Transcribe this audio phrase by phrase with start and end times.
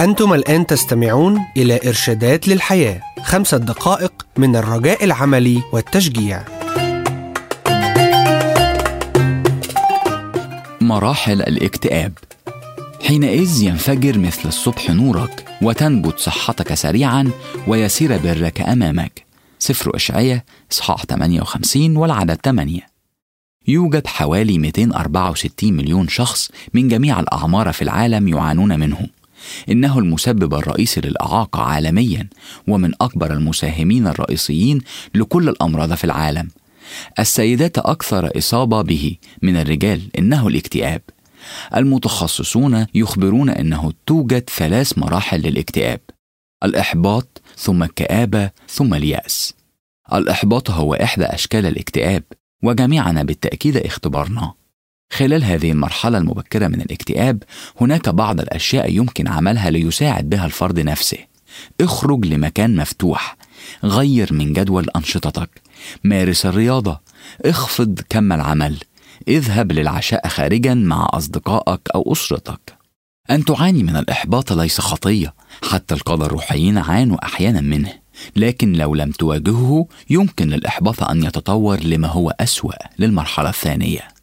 [0.00, 6.42] أنتم الآن تستمعون إلى إرشادات للحياة خمسة دقائق من الرجاء العملي والتشجيع.
[10.80, 12.12] مراحل الاكتئاب.
[13.06, 17.30] حينئذ ينفجر مثل الصبح نورك وتنبت صحتك سريعا
[17.66, 19.24] ويسير برك أمامك.
[19.58, 22.80] سفر إشعية إصحاح 58 والعدد 8
[23.68, 29.08] يوجد حوالي 264 مليون شخص من جميع الأعمار في العالم يعانون منه.
[29.68, 32.28] إنه المسبب الرئيسي للإعاقة عالميا
[32.68, 34.80] ومن أكبر المساهمين الرئيسيين
[35.14, 36.48] لكل الأمراض في العالم.
[37.18, 41.02] السيدات أكثر إصابة به من الرجال إنه الاكتئاب.
[41.76, 46.00] المتخصصون يخبرون أنه توجد ثلاث مراحل للاكتئاب.
[46.64, 49.54] الإحباط ثم الكآبة ثم اليأس.
[50.12, 52.22] الإحباط هو إحدى أشكال الاكتئاب
[52.62, 54.54] وجميعنا بالتأكيد اختبرناه
[55.16, 57.42] خلال هذه المرحلة المبكرة من الاكتئاب
[57.80, 61.18] هناك بعض الأشياء يمكن عملها ليساعد بها الفرد نفسه.
[61.80, 63.36] اخرج لمكان مفتوح.
[63.84, 65.50] غير من جدول أنشطتك.
[66.04, 67.00] مارس الرياضة.
[67.44, 68.76] اخفض كم العمل.
[69.28, 72.76] اذهب للعشاء خارجا مع أصدقائك أو أسرتك.
[73.30, 75.34] أن تعاني من الإحباط ليس خطية.
[75.70, 77.92] حتى القادة الروحيين عانوا أحيانا منه.
[78.36, 84.15] لكن لو لم تواجهه يمكن للإحباط أن يتطور لما هو أسوأ للمرحلة الثانية.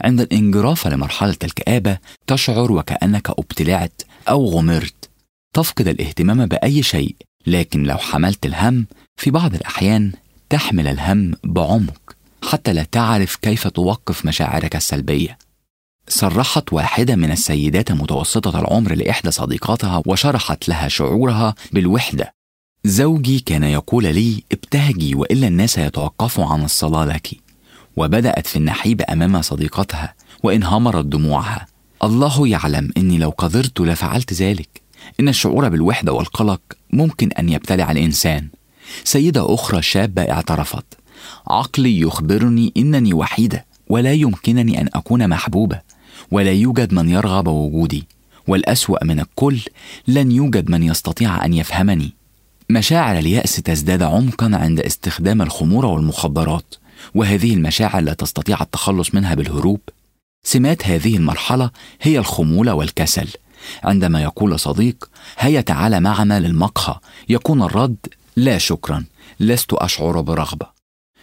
[0.00, 5.10] عند الانجراف لمرحلة الكآبة تشعر وكأنك ابتلعت أو غمرت.
[5.52, 10.12] تفقد الاهتمام بأي شيء لكن لو حملت الهم في بعض الأحيان
[10.50, 15.38] تحمل الهم بعمق حتى لا تعرف كيف توقف مشاعرك السلبية.
[16.08, 22.34] صرحت واحدة من السيدات متوسطة العمر لإحدى صديقاتها وشرحت لها شعورها بالوحدة.
[22.84, 27.43] زوجي كان يقول لي ابتهجي وإلا الناس يتوقفوا عن الصلاة لك.
[27.96, 31.66] وبدأت في النحيب أمام صديقتها وانهمرت دموعها.
[32.04, 34.82] الله يعلم أني لو قدرت لفعلت ذلك.
[35.20, 36.60] إن الشعور بالوحدة والقلق
[36.92, 38.48] ممكن أن يبتلع الإنسان.
[39.04, 40.84] سيدة أخرى شابة اعترفت.
[41.46, 45.80] عقلي يخبرني إنني وحيدة ولا يمكنني أن أكون محبوبة
[46.30, 48.04] ولا يوجد من يرغب وجودي.
[48.46, 49.60] والأسوأ من الكل
[50.08, 52.12] لن يوجد من يستطيع أن يفهمني.
[52.70, 56.74] مشاعر اليأس تزداد عمقا عند استخدام الخمور والمخدرات.
[57.14, 59.80] وهذه المشاعر لا تستطيع التخلص منها بالهروب.
[60.44, 61.70] سمات هذه المرحلة
[62.02, 63.28] هي الخمولة والكسل.
[63.84, 66.98] عندما يقول صديق هيا تعال معنا للمقهى.
[67.28, 67.96] يكون الرد
[68.36, 69.04] لا شكرا.
[69.40, 70.74] لست أشعر برغبة.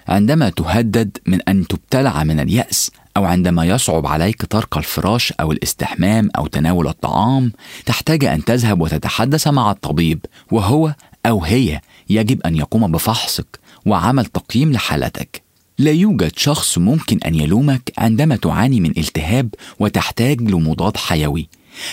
[0.08, 6.30] عندما تهدد من أن تبتلع من اليأس أو عندما يصعب عليك ترك الفراش أو الاستحمام
[6.38, 7.52] أو تناول الطعام
[7.86, 10.94] تحتاج أن تذهب وتتحدث مع الطبيب وهو
[11.26, 15.42] أو هي يجب أن يقوم بفحصك وعمل تقييم لحالتك.
[15.82, 19.50] لا يوجد شخص ممكن أن يلومك عندما تعاني من التهاب
[19.80, 21.50] وتحتاج لمضاد حيوي.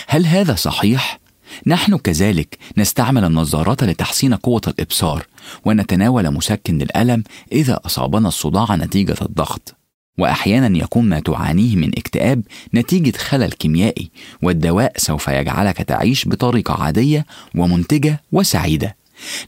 [0.07, 1.19] هل هذا صحيح؟
[1.67, 5.27] نحن كذلك نستعمل النظارات لتحسين قوة الإبصار
[5.65, 9.75] ونتناول مسكن للألم إذا أصابنا الصداع نتيجة الضغط.
[10.17, 12.41] وأحيانا يكون ما تعانيه من اكتئاب
[12.73, 14.11] نتيجة خلل كيميائي
[14.41, 18.98] والدواء سوف يجعلك تعيش بطريقة عادية ومنتجة وسعيدة.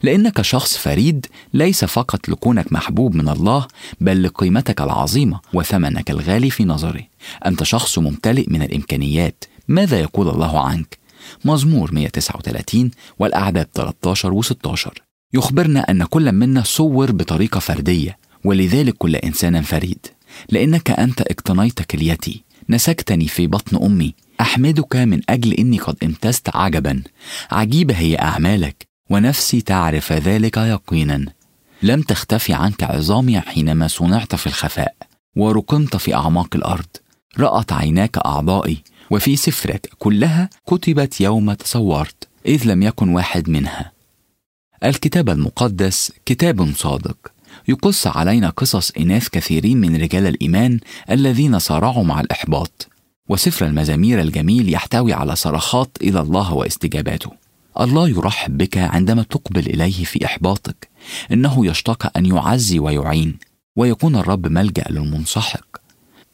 [0.02, 3.66] لأنك شخص فريد ليس فقط لكونك محبوب من الله
[4.00, 7.02] بل لقيمتك العظيمة وثمنك الغالي في نظره
[7.46, 9.44] أنت شخص ممتلئ من الإمكانيات.
[9.68, 10.98] ماذا يقول الله عنك؟
[11.44, 14.88] مزمور 139 والأعداد 13 و16
[15.34, 20.06] يخبرنا أن كل منا صور بطريقة فردية ولذلك كل إنسان فريد.
[20.50, 24.14] لأنك أنت اقتنيت كليتي نسكتني في بطن أمي.
[24.40, 27.02] أحمدك من أجل إني قد امتزت عجبا.
[27.50, 28.91] عجيبة هي أعمالك.
[29.10, 31.26] ونفسي تعرف ذلك يقينا.
[31.82, 34.94] لم تختفي عنك عظامي حينما صنعت في الخفاء
[35.36, 36.86] ورقمت في أعماق الأرض.
[37.38, 43.92] رأت عيناك أعضائي وفي سفرك كلها كتبت يوم تصورت إذ لم يكن واحد منها.
[44.84, 47.16] الكتاب المقدس كتاب صادق.
[47.68, 50.80] يقص علينا قصص إناث كثيرين من رجال الإيمان
[51.10, 52.88] الذين صارعوا مع الإحباط.
[53.28, 57.41] وسفر المزامير الجميل يحتوي على صرخات إلى الله واستجاباته.
[57.80, 60.88] الله يرحب بك عندما تقبل إليه في إحباطك.
[61.32, 63.38] إنه يشتاق أن يعزي ويعين
[63.76, 65.66] ويكون الرب ملجأ للمنسحق.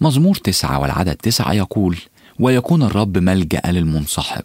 [0.01, 1.99] مزمور تسعة والعدد تسعة يقول
[2.41, 4.45] ويكون الرب ملجأ للمنسحق.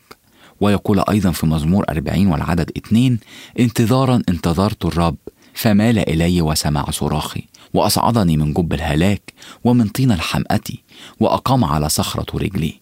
[0.61, 3.19] ويقول أيضا في مزمور أربعين والعدد اثنين
[3.59, 5.17] انتظارا انتظرت الرب
[5.53, 7.43] فمال إلي وسمع صراخي.
[7.73, 10.61] وأصعدني من جب الهلاك ومن طين الحمأة
[11.19, 12.73] وأقام على صخرة رجلي.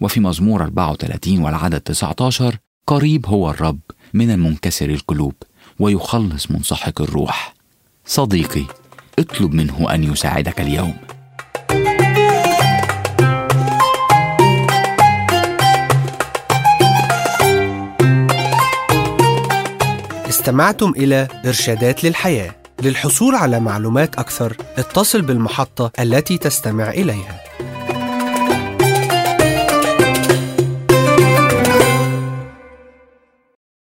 [0.00, 2.58] وفي مزمور 34 والعدد 19
[2.88, 3.80] قريب هو الرب
[4.14, 5.34] من المنكسر القلوب
[5.78, 7.54] ويخلص منسحق الروح.
[8.06, 8.64] صديقي
[9.18, 10.96] اطلب منه أن يساعدك اليوم.
[20.28, 27.45] استمعتم إلى إرشادات للحياة للحصول على معلومات أكثر اتصل بالمحطة التي تستمع إليها.